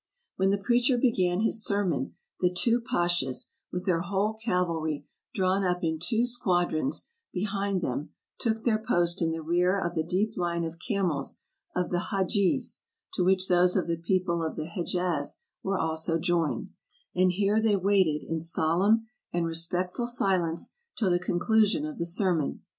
When 0.35 0.49
the 0.49 0.57
preacher 0.57 0.97
began 0.97 1.41
his 1.41 1.63
sermon, 1.63 2.15
the 2.39 2.51
two 2.51 2.81
pashas, 2.81 3.51
with 3.71 3.85
their 3.85 4.01
whole 4.01 4.33
cavalry 4.33 5.05
drawn 5.35 5.63
up 5.63 5.83
in 5.83 5.99
two 5.99 6.25
squadrons 6.25 7.07
behind 7.31 7.83
them, 7.83 8.09
took 8.39 8.63
their 8.63 8.79
post 8.79 9.21
in 9.21 9.31
the 9.31 9.43
rear 9.43 9.79
of 9.79 9.93
the 9.93 10.01
deep 10.01 10.37
line 10.37 10.63
of 10.63 10.79
camels 10.79 11.37
of 11.75 11.91
the 11.91 12.05
hadjis, 12.09 12.81
to 13.13 13.23
which 13.23 13.47
those 13.47 13.75
of 13.75 13.85
the 13.85 13.95
people 13.95 14.41
of 14.43 14.55
the 14.55 14.65
Hedjaz 14.65 15.41
were 15.61 15.77
also 15.77 16.17
joined; 16.17 16.69
and 17.13 17.33
here 17.33 17.61
they 17.61 17.75
waited 17.75 18.23
in 18.27 18.41
solemn 18.41 19.05
and 19.31 19.45
re 19.45 19.53
spectful 19.53 20.07
silence 20.07 20.71
till 20.97 21.11
the 21.11 21.19
conclusion 21.19 21.85
of 21.85 21.99
the 21.99 22.07
sermon. 22.07 22.63